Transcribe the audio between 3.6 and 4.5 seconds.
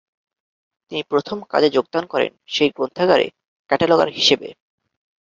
Cataloguer হিসেবে।